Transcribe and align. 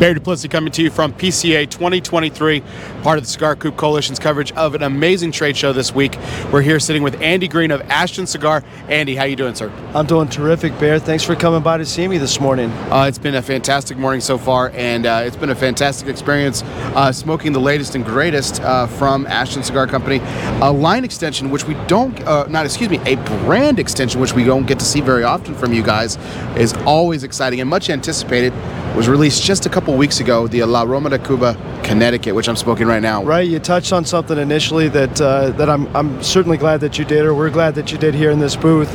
Barry 0.00 0.14
Duplessis 0.14 0.50
coming 0.50 0.72
to 0.72 0.82
you 0.82 0.90
from 0.90 1.12
PCA 1.12 1.68
2023, 1.68 2.62
part 3.02 3.18
of 3.18 3.24
the 3.24 3.28
Cigar 3.28 3.54
Coop 3.54 3.76
Coalition's 3.76 4.18
coverage 4.18 4.50
of 4.52 4.74
an 4.74 4.82
amazing 4.82 5.30
trade 5.30 5.58
show 5.58 5.74
this 5.74 5.94
week. 5.94 6.16
We're 6.50 6.62
here 6.62 6.80
sitting 6.80 7.02
with 7.02 7.20
Andy 7.20 7.46
Green 7.48 7.70
of 7.70 7.82
Ashton 7.82 8.26
Cigar. 8.26 8.64
Andy, 8.88 9.14
how 9.14 9.24
you 9.24 9.36
doing, 9.36 9.54
sir? 9.54 9.70
I'm 9.92 10.06
doing 10.06 10.30
terrific, 10.30 10.78
Bear. 10.78 10.98
Thanks 10.98 11.22
for 11.22 11.36
coming 11.36 11.62
by 11.62 11.76
to 11.76 11.84
see 11.84 12.08
me 12.08 12.16
this 12.16 12.40
morning. 12.40 12.70
Uh, 12.90 13.04
it's 13.08 13.18
been 13.18 13.34
a 13.34 13.42
fantastic 13.42 13.98
morning 13.98 14.22
so 14.22 14.38
far, 14.38 14.70
and 14.74 15.04
uh, 15.04 15.20
it's 15.22 15.36
been 15.36 15.50
a 15.50 15.54
fantastic 15.54 16.08
experience 16.08 16.62
uh, 16.94 17.12
smoking 17.12 17.52
the 17.52 17.60
latest 17.60 17.94
and 17.94 18.02
greatest 18.02 18.62
uh, 18.62 18.86
from 18.86 19.26
Ashton 19.26 19.62
Cigar 19.62 19.86
Company. 19.86 20.20
A 20.62 20.72
line 20.72 21.04
extension, 21.04 21.50
which 21.50 21.66
we 21.66 21.74
don't, 21.88 22.18
uh, 22.22 22.46
not 22.46 22.64
excuse 22.64 22.88
me, 22.88 23.00
a 23.04 23.16
brand 23.44 23.78
extension, 23.78 24.18
which 24.18 24.32
we 24.32 24.44
don't 24.44 24.66
get 24.66 24.78
to 24.78 24.84
see 24.86 25.02
very 25.02 25.24
often 25.24 25.54
from 25.54 25.74
you 25.74 25.82
guys, 25.82 26.16
is 26.56 26.72
always 26.86 27.22
exciting 27.22 27.60
and 27.60 27.68
much 27.68 27.90
anticipated. 27.90 28.54
Was 28.96 29.08
released 29.08 29.44
just 29.44 29.66
a 29.66 29.68
couple 29.68 29.89
weeks 29.96 30.20
ago, 30.20 30.46
the 30.46 30.62
La 30.64 30.82
Aroma 30.82 31.10
de 31.10 31.18
Cuba 31.18 31.56
Connecticut, 31.84 32.34
which 32.34 32.48
I'm 32.48 32.56
smoking 32.56 32.86
right 32.86 33.02
now. 33.02 33.24
Right, 33.24 33.48
you 33.48 33.58
touched 33.58 33.92
on 33.92 34.04
something 34.04 34.38
initially 34.38 34.88
that 34.88 35.20
uh, 35.20 35.50
that 35.50 35.68
I'm 35.68 35.94
I'm 35.96 36.22
certainly 36.22 36.56
glad 36.56 36.80
that 36.80 36.98
you 36.98 37.04
did, 37.04 37.24
or 37.24 37.34
we're 37.34 37.50
glad 37.50 37.74
that 37.76 37.92
you 37.92 37.98
did 37.98 38.14
here 38.14 38.30
in 38.30 38.38
this 38.38 38.56
booth. 38.56 38.94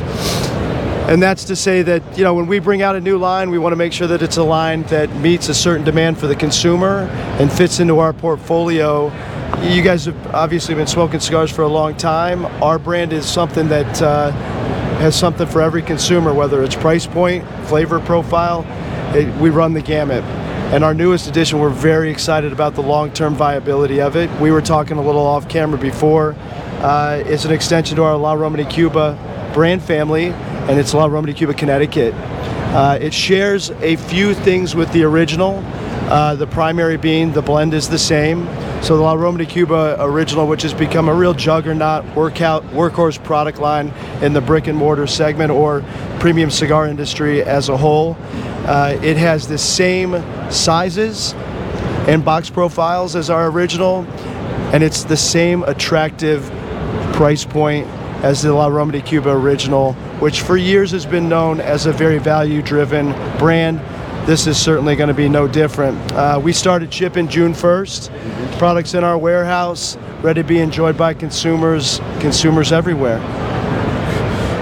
And 1.08 1.22
that's 1.22 1.44
to 1.44 1.56
say 1.56 1.82
that 1.82 2.18
you 2.18 2.24
know 2.24 2.34
when 2.34 2.46
we 2.46 2.58
bring 2.58 2.82
out 2.82 2.96
a 2.96 3.00
new 3.00 3.16
line, 3.16 3.50
we 3.50 3.58
want 3.58 3.72
to 3.72 3.76
make 3.76 3.92
sure 3.92 4.08
that 4.08 4.22
it's 4.22 4.38
a 4.38 4.42
line 4.42 4.82
that 4.84 5.14
meets 5.16 5.48
a 5.48 5.54
certain 5.54 5.84
demand 5.84 6.18
for 6.18 6.26
the 6.26 6.36
consumer 6.36 7.08
and 7.38 7.52
fits 7.52 7.80
into 7.80 7.98
our 7.98 8.12
portfolio. 8.12 9.12
You 9.62 9.82
guys 9.82 10.04
have 10.06 10.34
obviously 10.34 10.74
been 10.74 10.86
smoking 10.86 11.20
cigars 11.20 11.50
for 11.50 11.62
a 11.62 11.68
long 11.68 11.96
time. 11.96 12.44
Our 12.62 12.78
brand 12.78 13.12
is 13.12 13.24
something 13.24 13.68
that 13.68 14.02
uh, 14.02 14.32
has 14.98 15.14
something 15.14 15.46
for 15.46 15.62
every 15.62 15.82
consumer, 15.82 16.34
whether 16.34 16.62
it's 16.62 16.74
price 16.74 17.06
point, 17.06 17.46
flavor 17.66 18.00
profile. 18.00 18.64
It, 19.14 19.32
we 19.40 19.50
run 19.50 19.74
the 19.74 19.82
gamut. 19.82 20.24
And 20.72 20.82
our 20.82 20.94
newest 20.94 21.28
edition, 21.28 21.60
we're 21.60 21.70
very 21.70 22.10
excited 22.10 22.52
about 22.52 22.74
the 22.74 22.82
long-term 22.82 23.36
viability 23.36 24.00
of 24.00 24.16
it. 24.16 24.28
We 24.40 24.50
were 24.50 24.60
talking 24.60 24.96
a 24.96 25.00
little 25.00 25.24
off 25.24 25.48
camera 25.48 25.78
before. 25.78 26.34
Uh, 26.80 27.22
it's 27.24 27.44
an 27.44 27.52
extension 27.52 27.94
to 27.96 28.02
our 28.02 28.16
La 28.16 28.32
Aroma 28.32 28.56
de 28.56 28.64
Cuba 28.64 29.16
brand 29.54 29.80
family, 29.80 30.26
and 30.26 30.76
it's 30.76 30.92
La 30.92 31.06
Aroma 31.06 31.28
de 31.28 31.34
Cuba 31.34 31.54
Connecticut. 31.54 32.12
Uh, 32.14 32.98
it 33.00 33.14
shares 33.14 33.70
a 33.80 33.94
few 33.94 34.34
things 34.34 34.74
with 34.74 34.92
the 34.92 35.04
original. 35.04 35.62
Uh, 36.08 36.36
the 36.36 36.46
primary 36.46 36.96
being 36.96 37.32
the 37.32 37.42
blend 37.42 37.74
is 37.74 37.88
the 37.88 37.98
same. 37.98 38.46
So 38.80 38.96
the 38.96 39.02
La 39.02 39.14
Aroma 39.14 39.38
de 39.38 39.46
Cuba 39.46 39.96
original, 39.98 40.46
which 40.46 40.62
has 40.62 40.72
become 40.72 41.08
a 41.08 41.14
real 41.14 41.34
juggernaut 41.34 42.04
workout 42.14 42.62
workhorse 42.68 43.22
product 43.22 43.58
line 43.58 43.92
in 44.22 44.32
the 44.32 44.40
brick 44.40 44.68
and 44.68 44.78
mortar 44.78 45.08
segment 45.08 45.50
or 45.50 45.84
premium 46.20 46.50
cigar 46.50 46.86
industry 46.86 47.42
as 47.42 47.68
a 47.68 47.76
whole. 47.76 48.16
Uh, 48.66 48.96
it 49.02 49.16
has 49.16 49.48
the 49.48 49.58
same 49.58 50.12
sizes 50.48 51.34
and 52.06 52.24
box 52.24 52.50
profiles 52.50 53.16
as 53.16 53.28
our 53.28 53.50
original, 53.50 54.04
and 54.72 54.84
it's 54.84 55.02
the 55.02 55.16
same 55.16 55.64
attractive 55.64 56.44
price 57.14 57.44
point 57.44 57.84
as 58.22 58.42
the 58.42 58.52
La 58.52 58.68
Aroma 58.68 58.92
de 58.92 59.00
Cuba 59.00 59.30
original, 59.30 59.94
which 60.20 60.42
for 60.42 60.56
years 60.56 60.92
has 60.92 61.04
been 61.04 61.28
known 61.28 61.60
as 61.60 61.86
a 61.86 61.92
very 61.92 62.18
value 62.18 62.62
driven 62.62 63.10
brand. 63.38 63.80
This 64.26 64.48
is 64.48 64.60
certainly 64.60 64.96
going 64.96 65.06
to 65.06 65.14
be 65.14 65.28
no 65.28 65.46
different. 65.46 65.96
Uh, 66.10 66.40
we 66.42 66.52
started 66.52 66.92
shipping 66.92 67.28
June 67.28 67.52
1st. 67.52 68.58
Products 68.58 68.94
in 68.94 69.04
our 69.04 69.16
warehouse, 69.16 69.96
ready 70.20 70.42
to 70.42 70.48
be 70.48 70.58
enjoyed 70.58 70.98
by 70.98 71.14
consumers, 71.14 72.00
consumers 72.18 72.72
everywhere. 72.72 73.18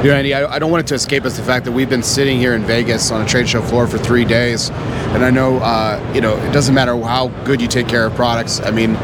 You 0.04 0.10
know, 0.10 0.16
Andy, 0.16 0.34
I, 0.34 0.56
I, 0.56 0.58
don't 0.58 0.70
want 0.70 0.84
it 0.84 0.86
to 0.88 0.94
escape 0.94 1.24
us 1.24 1.38
the 1.38 1.42
fact 1.42 1.64
that 1.64 1.72
we've 1.72 1.88
been 1.88 2.02
sitting 2.02 2.36
here 2.36 2.52
in 2.52 2.62
Vegas 2.64 3.10
on 3.10 3.22
a 3.22 3.26
trade 3.26 3.48
show 3.48 3.62
floor 3.62 3.86
for 3.86 3.96
three 3.96 4.26
days, 4.26 4.68
and 4.68 5.24
I 5.24 5.30
know, 5.30 5.56
uh, 5.60 6.12
you 6.14 6.20
know, 6.20 6.36
it 6.36 6.52
doesn't 6.52 6.74
matter 6.74 6.94
how 7.00 7.28
good 7.46 7.62
you 7.62 7.66
take 7.66 7.88
care 7.88 8.04
of 8.04 8.14
products. 8.14 8.60
I 8.60 8.70
mean, 8.70 8.96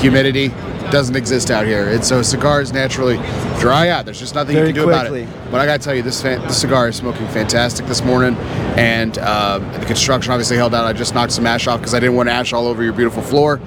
humidity 0.00 0.48
doesn't 0.90 1.16
exist 1.16 1.50
out 1.50 1.66
here, 1.66 1.88
and 1.88 2.04
so 2.04 2.22
cigars 2.22 2.72
naturally 2.72 3.16
dry 3.60 3.88
out. 3.88 4.04
There's 4.04 4.20
just 4.20 4.34
nothing 4.34 4.54
Very 4.54 4.68
you 4.68 4.74
can 4.74 4.84
do 4.84 4.92
quickly. 4.92 5.22
about 5.24 5.46
it. 5.46 5.50
But 5.50 5.60
I 5.60 5.66
got 5.66 5.80
to 5.80 5.84
tell 5.84 5.94
you, 5.94 6.02
this 6.02 6.22
fan, 6.22 6.40
this 6.42 6.60
cigar 6.60 6.88
is 6.88 6.96
smoking 6.96 7.26
fantastic 7.28 7.86
this 7.86 8.02
morning, 8.02 8.36
and 8.76 9.16
uh, 9.18 9.58
the 9.78 9.86
construction 9.86 10.32
obviously 10.32 10.56
held 10.56 10.74
out. 10.74 10.84
I 10.84 10.92
just 10.92 11.14
knocked 11.14 11.32
some 11.32 11.46
ash 11.46 11.66
off 11.66 11.80
because 11.80 11.94
I 11.94 12.00
didn't 12.00 12.16
want 12.16 12.28
ash 12.28 12.52
all 12.52 12.66
over 12.66 12.82
your 12.82 12.92
beautiful 12.92 13.22
floor. 13.22 13.60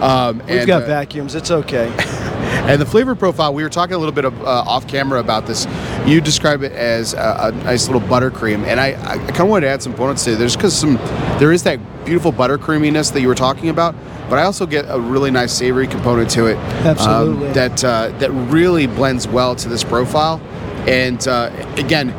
Um, 0.00 0.38
We've 0.38 0.50
and, 0.50 0.66
got 0.66 0.82
uh, 0.82 0.86
vacuums, 0.86 1.34
it's 1.34 1.50
okay. 1.50 1.92
and 2.66 2.80
the 2.80 2.86
flavor 2.86 3.14
profile, 3.14 3.52
we 3.52 3.62
were 3.62 3.68
talking 3.68 3.94
a 3.94 3.98
little 3.98 4.14
bit 4.14 4.24
of, 4.24 4.40
uh, 4.42 4.64
off 4.66 4.86
camera 4.88 5.20
about 5.20 5.46
this. 5.46 5.66
You 6.06 6.20
describe 6.20 6.62
it 6.62 6.72
as 6.72 7.14
a, 7.14 7.36
a 7.42 7.52
nice 7.64 7.86
little 7.88 8.00
buttercream, 8.00 8.64
and 8.66 8.80
I, 8.80 8.88
I 9.10 9.18
kind 9.18 9.40
of 9.40 9.48
wanted 9.48 9.66
to 9.66 9.72
add 9.72 9.82
some 9.82 9.92
components 9.92 10.24
to 10.24 10.32
it. 10.32 10.36
There's 10.36 10.56
because 10.56 10.74
some 10.76 10.96
there 11.38 11.52
is 11.52 11.62
that 11.64 11.78
beautiful 12.04 12.32
buttercreaminess 12.32 13.12
that 13.12 13.20
you 13.20 13.28
were 13.28 13.34
talking 13.34 13.68
about, 13.68 13.94
but 14.30 14.38
I 14.38 14.42
also 14.44 14.66
get 14.66 14.84
a 14.88 14.98
really 15.00 15.30
nice 15.30 15.52
savory 15.52 15.86
component 15.86 16.30
to 16.30 16.46
it. 16.46 16.56
um, 16.56 16.86
Absolutely. 16.86 17.52
that 17.52 17.84
uh, 17.84 18.08
that 18.18 18.30
really 18.30 18.86
blends 18.86 19.26
well 19.28 19.54
to 19.56 19.68
this 19.68 19.84
profile, 19.84 20.40
and 20.88 21.26
uh, 21.28 21.50
again. 21.76 22.12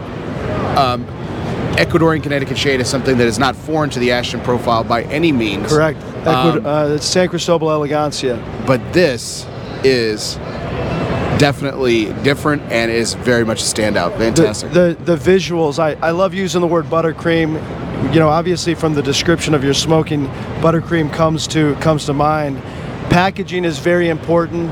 Um, 0.77 1.05
Ecuadorian 1.75 2.23
Connecticut 2.23 2.57
shade 2.57 2.79
is 2.79 2.89
something 2.89 3.17
that 3.17 3.27
is 3.27 3.37
not 3.37 3.53
foreign 3.53 3.89
to 3.89 3.99
the 3.99 4.11
Ashton 4.13 4.39
profile 4.41 4.85
by 4.85 5.03
any 5.03 5.33
means. 5.33 5.67
Correct. 5.67 5.99
Ecuad- 6.23 6.57
Um, 6.59 6.65
uh, 6.65 6.95
it's 6.95 7.05
San 7.05 7.27
Cristobal 7.27 7.67
Elegancia. 7.67 8.37
but 8.65 8.79
this 8.93 9.45
is 9.85 10.35
definitely 11.37 12.05
different 12.23 12.61
and 12.63 12.91
is 12.91 13.13
very 13.13 13.45
much 13.45 13.61
a 13.61 13.65
standout. 13.65 14.17
Fantastic. 14.17 14.71
The, 14.71 14.97
the, 15.05 15.15
the 15.15 15.31
visuals, 15.31 15.79
I, 15.79 15.93
I 16.05 16.11
love 16.11 16.33
using 16.33 16.61
the 16.61 16.67
word 16.67 16.85
buttercream. 16.85 17.53
You 18.13 18.19
know, 18.19 18.29
obviously 18.29 18.75
from 18.75 18.93
the 18.93 19.01
description 19.01 19.53
of 19.53 19.63
your 19.63 19.73
smoking, 19.73 20.27
buttercream 20.61 21.11
comes 21.13 21.47
to 21.47 21.75
comes 21.75 22.05
to 22.05 22.13
mind. 22.13 22.61
Packaging 23.09 23.65
is 23.65 23.79
very 23.79 24.09
important 24.09 24.71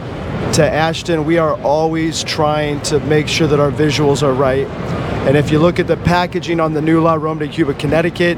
to 0.54 0.64
Ashton. 0.64 1.26
We 1.26 1.38
are 1.38 1.60
always 1.62 2.24
trying 2.24 2.82
to 2.84 3.00
make 3.02 3.28
sure 3.28 3.48
that 3.48 3.60
our 3.60 3.72
visuals 3.72 4.24
are 4.24 4.34
right. 4.34 4.68
And 5.28 5.38
if 5.38 5.52
you 5.52 5.60
look 5.60 5.80
at 5.80 5.88
the 5.88 5.98
packaging 5.98 6.60
on 6.60 6.74
the 6.74 6.82
new 6.82 7.02
La 7.02 7.16
Aroma 7.16 7.46
de 7.46 7.52
Cuba 7.52 7.74
Connecticut, 7.74 8.38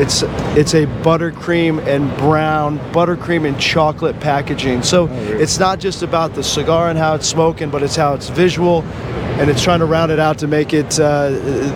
it's 0.00 0.22
it's 0.56 0.74
a 0.74 0.86
buttercream 1.02 1.86
and 1.86 2.16
brown, 2.16 2.78
buttercream 2.92 3.46
and 3.46 3.60
chocolate 3.60 4.18
packaging. 4.18 4.82
So 4.82 5.08
it's 5.10 5.58
not 5.58 5.78
just 5.78 6.02
about 6.02 6.34
the 6.34 6.42
cigar 6.42 6.88
and 6.88 6.98
how 6.98 7.14
it's 7.14 7.28
smoking, 7.28 7.70
but 7.70 7.82
it's 7.82 7.96
how 7.96 8.14
it's 8.14 8.30
visual, 8.30 8.82
and 9.38 9.50
it's 9.50 9.62
trying 9.62 9.80
to 9.80 9.86
round 9.86 10.10
it 10.10 10.18
out 10.18 10.38
to 10.38 10.46
make 10.46 10.72
it 10.72 10.98
uh, 10.98 11.30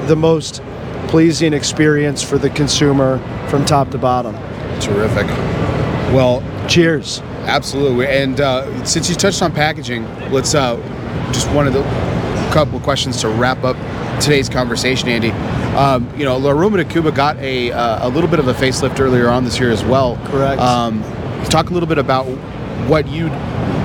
the 0.06 0.17
most 0.17 0.62
pleasing 1.08 1.52
experience 1.52 2.23
for 2.23 2.38
the 2.38 2.50
consumer 2.50 3.19
from 3.49 3.64
top 3.64 3.91
to 3.91 3.99
bottom. 3.99 4.35
Terrific. 4.81 5.26
Well, 6.12 6.43
Cheers. 6.69 7.23
Absolutely. 7.46 8.06
And 8.08 8.40
uh, 8.40 8.84
since 8.84 9.08
you 9.08 9.14
touched 9.14 9.40
on 9.43 9.52
packaging, 9.52 10.04
let's 10.31 10.54
uh, 10.54 10.76
just 11.32 11.50
one 11.52 11.66
of 11.66 11.72
the 11.72 11.82
couple 12.52 12.78
of 12.78 12.82
questions 12.82 13.20
to 13.20 13.28
wrap 13.28 13.64
up 13.64 13.76
today's 14.20 14.48
conversation, 14.48 15.08
Andy. 15.08 15.31
Um, 15.76 16.08
you 16.16 16.25
know, 16.25 16.38
La 16.38 16.50
Aroma 16.50 16.78
de 16.78 16.84
Cuba 16.84 17.12
got 17.12 17.37
a 17.37 17.70
uh, 17.70 18.06
a 18.06 18.08
little 18.08 18.31
bit 18.31 18.38
of 18.38 18.48
a 18.48 18.54
facelift 18.54 18.98
earlier 18.98 19.28
on 19.28 19.44
this 19.44 19.60
year 19.60 19.70
as 19.70 19.84
well. 19.84 20.16
Correct. 20.26 20.60
Um, 20.60 21.02
talk 21.44 21.70
a 21.70 21.72
little 21.72 21.88
bit 21.88 21.98
about 21.98 22.25
what 22.88 23.06
you 23.08 23.28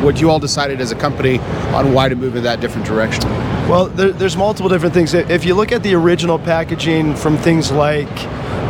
what 0.01 0.19
you 0.19 0.29
all 0.29 0.39
decided 0.39 0.81
as 0.81 0.91
a 0.91 0.95
company 0.95 1.39
on 1.73 1.93
why 1.93 2.09
to 2.09 2.15
move 2.15 2.35
in 2.35 2.43
that 2.43 2.59
different 2.61 2.87
direction. 2.87 3.23
Well, 3.69 3.87
there, 3.87 4.11
there's 4.11 4.35
multiple 4.35 4.69
different 4.69 4.93
things. 4.93 5.13
If 5.13 5.45
you 5.45 5.53
look 5.53 5.71
at 5.71 5.83
the 5.83 5.93
original 5.93 6.39
packaging 6.39 7.15
from 7.15 7.37
things 7.37 7.71
like 7.71 8.09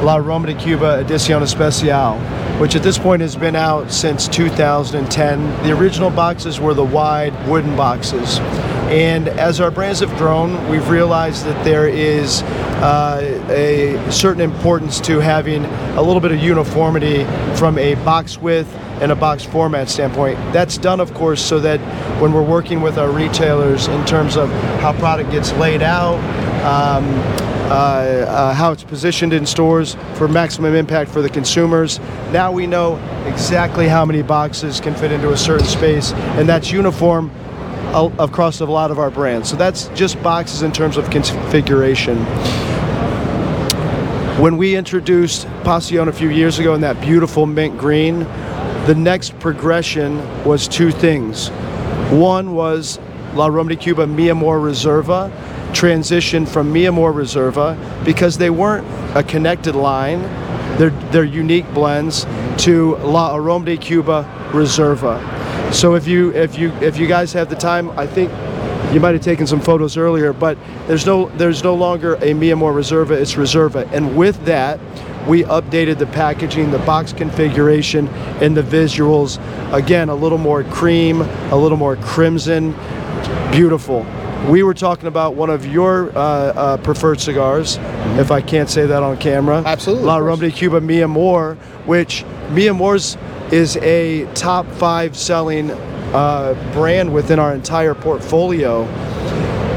La 0.04 0.18
Aroma 0.18 0.48
de 0.48 0.56
Cuba 0.56 1.04
Edición 1.04 1.42
Especial, 1.42 2.20
which 2.62 2.76
at 2.76 2.84
this 2.84 3.00
point 3.00 3.24
has 3.24 3.36
been 3.36 3.56
out 3.56 3.92
since 3.92 4.28
2010, 4.28 5.64
the 5.64 5.76
original 5.76 6.12
boxes 6.12 6.60
were 6.60 6.76
the 6.76 6.86
wide 6.86 7.34
wooden 7.48 7.76
boxes. 7.76 8.38
And 8.92 9.30
as 9.30 9.60
our 9.60 9.72
brands 9.72 10.02
have 10.02 10.16
grown, 10.16 10.70
we've 10.70 10.88
realized 10.88 11.44
that 11.46 11.66
there 11.66 11.88
is 11.88 12.44
uh, 12.84 13.20
a 13.50 14.12
certain 14.12 14.44
importance 14.44 15.02
to 15.02 15.18
having 15.18 15.66
a 15.66 16.04
little 16.04 16.20
bit 16.20 16.32
of 16.32 16.38
uniformity 16.38 17.24
from 17.56 17.80
a 17.80 17.96
box 18.06 18.38
width 18.38 18.72
and 19.02 19.12
a 19.12 19.16
box 19.16 19.44
format 19.44 19.90
standpoint. 19.90 20.38
That's 20.54 20.78
done, 20.78 21.00
of 21.00 21.16
course, 21.16 21.44
so 21.44 21.60
that 21.62 21.80
when 22.22 22.32
we're 22.32 22.44
working 22.44 22.82
with 22.82 23.00
our 23.00 23.10
retailers 23.10 23.88
in 23.88 24.06
terms 24.06 24.38
of 24.38 24.52
how 24.82 24.94
product 25.00 25.32
gets 25.32 25.52
laid 25.54 25.82
out, 25.82 26.20
um, 26.64 27.06
Uh, 27.72 28.26
uh, 28.28 28.54
how 28.54 28.74
it's 28.74 28.84
positioned 28.84 29.32
in 29.32 29.46
stores 29.46 29.96
for 30.16 30.28
maximum 30.28 30.76
impact 30.76 31.10
for 31.10 31.22
the 31.22 31.30
consumers. 31.30 32.02
Now 32.34 32.52
we 32.52 32.68
know 32.68 32.98
exactly 33.26 33.88
how 33.88 34.04
many 34.04 34.22
boxes 34.22 34.82
can 34.82 34.94
fit 34.94 35.10
into 35.10 35.32
a 35.32 35.38
certain 35.38 35.66
space, 35.66 36.12
and 36.12 36.50
that's 36.50 36.70
uniform 36.70 37.32
across 38.20 38.60
a 38.60 38.66
lot 38.66 38.92
of 38.92 39.00
our 39.00 39.10
brands. 39.10 39.50
So 39.50 39.56
that's 39.56 39.88
just 39.96 40.22
boxes 40.22 40.64
in 40.64 40.74
terms 40.74 40.98
of 40.98 41.10
configuration. 41.12 42.18
When 44.38 44.58
we 44.58 44.76
introduced 44.76 45.48
Passion 45.64 46.10
a 46.10 46.12
few 46.12 46.30
years 46.30 46.60
ago 46.60 46.74
in 46.74 46.82
that 46.82 47.00
beautiful 47.00 47.46
mint 47.46 47.78
green, 47.78 48.20
the 48.86 48.96
next 48.96 49.40
progression 49.40 50.18
was 50.44 50.68
two 50.68 50.92
things. 50.92 51.48
One 52.12 52.54
was 52.54 53.00
La 53.34 53.48
Aroma 53.48 53.70
de 53.70 53.78
Cuba 53.78 54.08
Mi 54.08 54.30
Amor 54.30 54.60
Reserva, 54.60 55.32
transitioned 55.72 56.48
from 56.48 56.72
Mi 56.72 56.88
Amor 56.88 57.14
Reserva 57.14 57.76
because 58.06 58.38
they 58.38 58.50
weren't 58.50 58.88
a 59.16 59.24
connected 59.24 59.76
line, 59.76 60.22
they're, 60.78 61.24
unique 61.24 61.72
blends, 61.74 62.26
to 62.58 62.96
La 62.98 63.36
Aroma 63.36 63.66
de 63.66 63.78
Cuba 63.78 64.24
Reserva. 64.52 65.74
So 65.74 65.96
if 65.96 66.08
you 66.08 66.32
if 66.32 66.58
you 66.58 66.72
if 66.82 66.98
you 66.98 67.08
guys 67.08 67.32
have 67.34 67.50
the 67.50 67.56
time, 67.56 67.92
I 67.92 68.06
think 68.06 68.32
you 68.94 69.00
might 69.00 69.14
have 69.14 69.22
taken 69.22 69.48
some 69.48 69.62
photos 69.62 69.96
earlier, 69.96 70.34
but 70.34 70.58
there's 70.88 71.06
no 71.06 71.30
there's 71.38 71.64
no 71.64 71.76
longer 71.76 72.16
a 72.16 72.34
Mi 72.34 72.52
Amor 72.52 72.74
Reserva, 72.74 73.12
it's 73.12 73.34
Reserva. 73.36 73.90
And 73.94 74.18
with 74.18 74.44
that, 74.46 74.80
we 75.28 75.44
updated 75.44 75.98
the 75.98 76.08
packaging, 76.08 76.72
the 76.72 76.80
box 76.80 77.14
configuration, 77.14 78.08
and 78.42 78.58
the 78.58 78.64
visuals. 78.64 79.40
Again, 79.74 80.10
a 80.10 80.16
little 80.16 80.38
more 80.38 80.64
cream, 80.64 81.22
a 81.22 81.56
little 81.56 81.78
more 81.78 81.96
crimson. 81.96 82.72
Beautiful. 83.52 84.06
We 84.50 84.64
were 84.64 84.74
talking 84.74 85.06
about 85.08 85.36
one 85.36 85.52
of 85.52 85.68
your 85.68 86.10
uh, 86.10 86.20
uh, 86.20 86.78
preferred 86.78 87.22
cigars, 87.22 87.78
if 88.18 88.32
I 88.32 88.42
can't 88.42 88.70
say 88.70 88.88
that 88.88 89.04
on 89.04 89.18
camera. 89.18 89.62
Absolutely, 89.64 90.06
La. 90.06 90.18
Aroma 90.18 90.50
de 90.50 90.52
Cuba 90.52 90.82
Mi 90.82 91.04
Amor, 91.04 91.56
which 91.86 92.26
Mi 92.50 92.68
Amor's 92.68 93.18
is 93.52 93.78
a 93.78 94.26
top 94.34 94.66
five 94.66 95.16
selling 95.16 95.70
uh, 95.70 96.56
brand 96.74 97.14
within 97.14 97.38
our 97.38 97.54
entire 97.54 97.94
portfolio. 97.94 98.86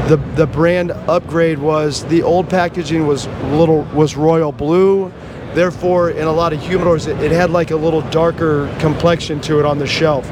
The, 0.07 0.17
the 0.35 0.47
brand 0.47 0.91
upgrade 0.91 1.59
was 1.59 2.03
the 2.05 2.23
old 2.23 2.49
packaging 2.49 3.05
was 3.05 3.27
little 3.53 3.83
was 3.85 4.15
royal 4.15 4.51
blue 4.51 5.11
therefore 5.55 6.11
in 6.11 6.27
a 6.27 6.31
lot 6.31 6.53
of 6.53 6.59
humidors 6.59 7.07
it, 7.07 7.19
it 7.23 7.31
had 7.31 7.49
like 7.49 7.71
a 7.71 7.75
little 7.75 8.01
darker 8.11 8.71
complexion 8.79 9.41
to 9.41 9.57
it 9.57 9.65
on 9.65 9.79
the 9.79 9.87
shelf 9.87 10.29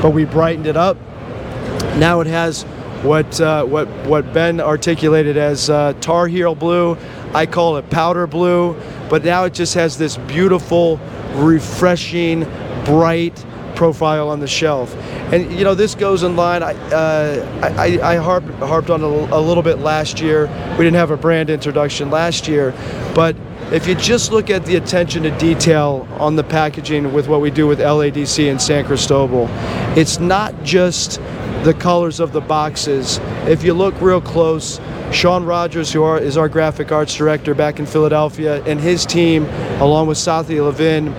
but 0.00 0.14
we 0.14 0.24
brightened 0.24 0.66
it 0.66 0.76
up 0.76 0.96
now 1.98 2.20
it 2.20 2.26
has 2.26 2.64
what 3.02 3.40
uh, 3.40 3.64
what 3.64 3.88
what 4.06 4.32
Ben 4.32 4.60
articulated 4.60 5.36
as 5.36 5.70
uh, 5.70 5.94
tar 6.00 6.26
heel 6.26 6.54
blue. 6.54 6.96
I 7.34 7.46
call 7.46 7.76
it 7.76 7.88
powder 7.90 8.26
blue, 8.26 8.76
but 9.08 9.24
now 9.24 9.44
it 9.44 9.54
just 9.54 9.74
has 9.74 9.96
this 9.96 10.16
beautiful, 10.16 10.98
refreshing, 11.34 12.44
bright 12.84 13.44
profile 13.74 14.28
on 14.28 14.40
the 14.40 14.46
shelf. 14.46 14.94
And 15.32 15.50
you 15.52 15.64
know 15.64 15.74
this 15.74 15.94
goes 15.94 16.22
in 16.22 16.36
line. 16.36 16.62
I 16.62 16.74
uh, 16.74 17.74
I, 17.78 18.14
I 18.14 18.16
harped, 18.16 18.50
harped 18.58 18.90
on 18.90 19.02
a, 19.02 19.06
a 19.06 19.40
little 19.40 19.62
bit 19.62 19.78
last 19.78 20.20
year. 20.20 20.46
We 20.72 20.84
didn't 20.84 20.96
have 20.96 21.10
a 21.10 21.16
brand 21.16 21.48
introduction 21.48 22.10
last 22.10 22.48
year, 22.48 22.74
but 23.14 23.36
if 23.72 23.86
you 23.86 23.94
just 23.94 24.32
look 24.32 24.50
at 24.50 24.66
the 24.66 24.76
attention 24.76 25.22
to 25.22 25.30
detail 25.38 26.08
on 26.18 26.34
the 26.34 26.42
packaging 26.42 27.12
with 27.12 27.28
what 27.28 27.40
we 27.40 27.50
do 27.50 27.68
with 27.68 27.78
LADC 27.78 28.50
and 28.50 28.60
San 28.60 28.84
Cristobal, 28.84 29.46
it's 29.96 30.18
not 30.18 30.64
just 30.64 31.20
the 31.64 31.74
colors 31.74 32.20
of 32.20 32.32
the 32.32 32.40
boxes. 32.40 33.18
If 33.46 33.62
you 33.62 33.74
look 33.74 34.00
real 34.00 34.20
close, 34.20 34.80
Sean 35.12 35.44
Rogers, 35.44 35.92
who 35.92 36.02
are, 36.02 36.18
is 36.18 36.36
our 36.36 36.48
graphic 36.48 36.90
arts 36.90 37.14
director 37.14 37.54
back 37.54 37.78
in 37.78 37.86
Philadelphia, 37.86 38.62
and 38.64 38.80
his 38.80 39.04
team, 39.04 39.44
along 39.80 40.06
with 40.06 40.16
Sathya 40.16 40.64
Levin, 40.64 41.14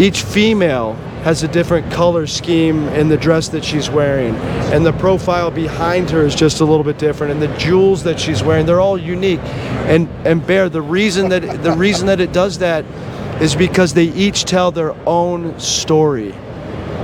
each 0.00 0.22
female 0.22 0.94
has 1.24 1.42
a 1.42 1.48
different 1.48 1.90
color 1.92 2.26
scheme 2.26 2.88
in 2.90 3.08
the 3.08 3.16
dress 3.16 3.48
that 3.48 3.64
she's 3.64 3.90
wearing. 3.90 4.34
And 4.72 4.86
the 4.86 4.92
profile 4.92 5.50
behind 5.50 6.08
her 6.10 6.22
is 6.22 6.34
just 6.34 6.60
a 6.60 6.64
little 6.64 6.84
bit 6.84 6.98
different. 6.98 7.32
And 7.32 7.42
the 7.42 7.54
jewels 7.58 8.04
that 8.04 8.20
she's 8.20 8.42
wearing 8.42 8.64
they're 8.64 8.80
all 8.80 8.96
unique. 8.96 9.40
And 9.40 10.08
and 10.24 10.46
bear 10.46 10.68
the 10.68 10.80
reason 10.80 11.28
that 11.30 11.62
the 11.62 11.72
reason 11.72 12.06
that 12.06 12.20
it 12.20 12.32
does 12.32 12.58
that 12.58 12.84
is 13.42 13.56
because 13.56 13.92
they 13.92 14.04
each 14.04 14.44
tell 14.44 14.70
their 14.70 14.94
own 15.06 15.58
story 15.58 16.32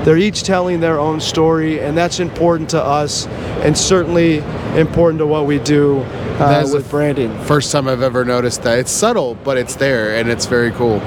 they're 0.05 0.19
each 0.19 0.43
telling 0.43 0.81
their 0.81 0.99
own 0.99 1.21
story 1.21 1.81
and 1.81 1.97
that's 1.97 2.21
important 2.21 2.71
to 2.71 2.83
us 2.83 3.27
and 3.65 3.77
certainly 3.77 4.39
important 4.79 5.19
to 5.19 5.27
what 5.27 5.47
we 5.47 5.59
do 5.59 6.01
uh, 6.39 6.69
with 6.73 6.91
branding 6.91 7.37
First 7.45 7.73
time 7.73 7.89
I've 7.89 8.03
ever 8.03 8.25
noticed 8.25 8.63
that. 8.65 8.79
It's 8.79 8.91
subtle, 8.91 9.37
but 9.37 9.57
it's 9.57 9.77
there, 9.77 10.17
and 10.17 10.29
it's 10.29 10.47
very 10.47 10.73
cool. 10.73 11.01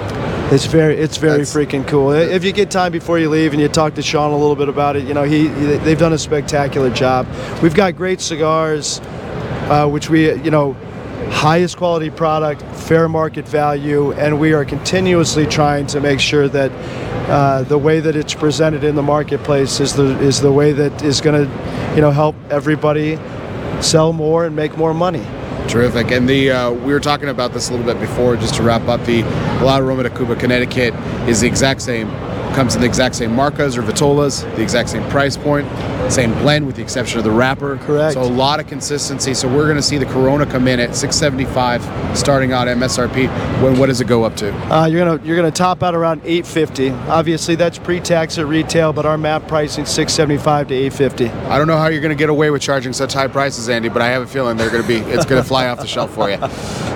It's 0.50 0.66
very, 0.66 0.96
it's 0.96 1.18
very 1.18 1.44
That's- 1.44 1.54
freaking 1.54 1.86
cool. 1.86 2.12
If 2.12 2.46
you 2.46 2.54
get 2.54 2.72
time 2.72 2.94
before 2.94 3.20
you 3.20 3.30
leave 3.30 3.52
and 3.52 3.62
you 3.62 3.68
talk 3.68 3.96
to 3.96 4.02
Sean 4.02 4.32
a 4.32 4.38
little 4.38 4.56
bit 4.56 4.70
about 4.70 4.96
it, 4.96 5.06
you 5.06 5.14
know 5.14 5.24
he, 5.24 5.50
he 5.50 5.66
they've 5.78 6.00
done 6.00 6.14
a 6.14 6.18
spectacular 6.18 6.90
job. 6.90 7.28
We've 7.62 7.76
got 7.76 7.98
great 7.98 8.22
cigars, 8.22 9.02
uh, 9.70 9.90
which 9.90 10.10
we, 10.10 10.32
you 10.42 10.52
know, 10.52 10.78
highest 11.30 11.78
quality 11.78 12.10
product, 12.10 12.62
fair 12.76 13.08
market 13.08 13.48
value, 13.48 14.12
and 14.14 14.40
we 14.40 14.54
are 14.54 14.66
continuously 14.66 15.46
trying 15.46 15.88
to 15.88 16.00
make 16.00 16.20
sure 16.20 16.48
that 16.48 16.72
uh, 17.30 17.64
the 17.64 17.78
way 17.78 18.00
that 18.00 18.16
it's 18.16 18.34
presented 18.34 18.84
in 18.84 18.96
the 18.96 19.04
marketplace 19.04 19.80
is 19.80 19.94
the 19.94 20.18
is 20.20 20.42
the 20.42 20.52
way 20.52 20.72
that 20.72 21.04
is 21.04 21.22
going 21.22 21.46
to, 21.46 21.96
you 21.96 22.02
know, 22.02 22.12
help 22.12 22.36
everybody 22.50 23.18
sell 23.82 24.14
more 24.14 24.46
and 24.46 24.56
make 24.56 24.78
more 24.78 24.94
money. 24.94 25.26
Terrific. 25.68 26.12
And 26.12 26.30
the 26.30 26.52
uh, 26.52 26.72
we 26.72 26.94
were 26.94 27.00
talking 27.00 27.30
about 27.30 27.52
this 27.52 27.70
a 27.70 27.74
little 27.74 27.86
bit 27.86 28.00
before, 28.00 28.38
just 28.38 28.56
to 28.56 28.64
wrap 28.64 28.88
up. 28.88 29.06
The 29.06 29.24
La 29.62 29.78
Aroma 29.78 30.04
de 30.04 30.10
Cuba, 30.10 30.36
Connecticut, 30.36 30.94
is 31.28 31.42
the 31.42 31.48
exact 31.48 31.82
same. 31.82 32.10
Comes 32.56 32.76
in 32.76 32.82
the 32.82 32.88
exact 32.88 33.16
same 33.16 33.32
marcas 33.36 33.78
or 33.78 33.84
vitolas, 33.84 34.42
the 34.56 34.62
exact 34.64 34.90
same 34.90 35.08
price 35.10 35.38
point, 35.38 35.68
same 36.12 36.34
blend 36.40 36.66
with 36.66 36.76
the 36.76 36.82
exception 36.82 37.20
of 37.20 37.24
the 37.24 37.32
wrapper. 37.32 37.78
Correct. 37.78 38.14
So 38.14 38.22
a 38.22 38.24
lot 38.24 38.60
of 38.60 38.68
consistency. 38.68 39.34
So 39.34 39.48
we're 39.48 39.66
going 39.66 39.76
to 39.76 39.82
see 39.84 39.98
the 39.98 40.06
Corona 40.06 40.46
come 40.46 40.68
in 40.68 40.80
at 40.80 40.96
675, 40.96 42.18
starting 42.18 42.54
out 42.54 42.68
MSRP. 42.68 43.28
When 43.62 43.78
what 43.78 43.88
does 43.88 44.02
it 44.02 44.08
go 44.08 44.24
up 44.24 44.36
to? 44.38 44.54
Uh, 44.74 44.86
you're 44.88 45.04
gonna 45.04 45.24
you're 45.24 45.36
gonna 45.36 45.52
top 45.52 45.84
out 45.84 45.94
around 45.94 46.22
850. 46.24 46.90
Obviously, 47.10 47.56
that's 47.56 47.78
pre-tax 47.78 48.38
at 48.38 48.48
retail, 48.48 48.94
but 48.94 49.06
our 49.06 49.18
map 49.18 49.48
pricing 49.48 49.86
675 49.86 50.68
to 50.70 50.74
850. 50.74 51.30
I 51.48 51.58
don't 51.58 51.68
know 51.68 51.78
how 51.78 51.88
you're 51.88 52.02
going 52.02 52.16
to 52.16 52.20
get 52.20 52.30
away 52.30 52.50
with 52.50 52.62
charging 52.62 52.94
such 52.94 53.14
high 53.14 53.28
prices, 53.28 53.70
Andy, 53.70 53.90
but 53.90 54.02
I 54.02 54.08
have 54.08 54.22
a 54.22 54.28
feeling 54.28 54.58
they're 54.58 54.70
going 54.70 54.82
to 54.82 54.88
be. 54.88 54.98
It's 54.98 55.26
going 55.26 55.42
to 55.42 55.48
fly 55.48 55.68
off 55.68 55.80
the 55.80 55.88
shelf 55.88 56.14
for 56.14 56.30
you. 56.30 56.38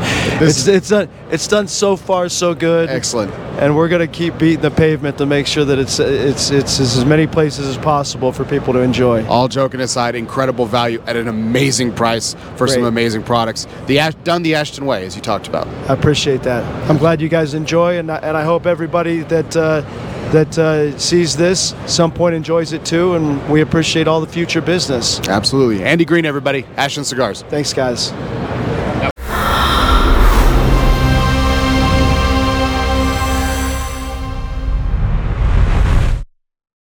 It's 0.42 0.68
it's 0.68 0.90
done 0.90 1.10
it's 1.30 1.48
done 1.48 1.68
so 1.68 1.96
far 1.96 2.30
so 2.30 2.54
good, 2.54 2.90
excellent. 2.90 3.34
and 3.60 3.76
we're 3.76 3.88
gonna 3.88 4.08
keep 4.08 4.38
beating 4.38 4.62
the 4.62 4.72
pavement 4.72 5.18
to 5.20 5.26
make 5.26 5.48
sure 5.48 5.66
that 5.66 5.80
it's 5.80 6.00
it's 6.00 6.50
it's 6.52 6.80
as 6.80 7.06
many 7.06 7.28
places 7.28 7.68
as 7.68 7.78
possible 7.78 8.32
for 8.32 8.44
people 8.44 8.74
to 8.74 8.80
enjoy. 8.80 9.26
All 9.28 9.48
joking 9.48 9.82
aside, 9.82 10.16
incredible 10.16 10.66
value 10.66 11.02
at 11.06 11.16
an 11.16 11.28
amazing 11.28 11.94
price 11.94 12.36
for 12.56 12.68
some 12.68 12.84
amazing 12.84 13.24
products. 13.24 13.68
The 13.88 14.00
Ash- 14.00 14.16
done 14.24 14.44
the 14.44 14.56
Ashton 14.56 14.86
way, 14.86 15.06
as 15.06 15.16
you 15.16 15.22
talked 15.22 15.48
about. 15.48 15.68
I 15.90 15.94
appreciate 15.94 16.44
that. 16.44 16.64
I'm 16.90 16.98
glad 16.98 17.22
you 17.22 17.30
guys 17.30 17.54
enjoy, 17.54 17.98
and 17.98 18.12
I, 18.12 18.18
and 18.18 18.36
I 18.38 18.44
hope 18.44 18.66
everybody 18.66 19.22
that. 19.24 19.56
Uh, 19.56 19.84
that 20.32 20.58
uh, 20.58 20.98
sees 20.98 21.36
this 21.36 21.76
some 21.88 22.10
point 22.10 22.34
enjoys 22.34 22.72
it 22.72 22.86
too, 22.86 23.16
and 23.16 23.50
we 23.50 23.60
appreciate 23.60 24.08
all 24.08 24.22
the 24.22 24.28
future 24.32 24.62
business. 24.62 25.20
Absolutely. 25.28 25.84
Andy 25.84 26.06
Green, 26.06 26.26
everybody. 26.26 26.66
Ashton 26.78 27.04
Cigars. 27.04 27.42
Thanks, 27.50 27.74
guys. 27.74 28.14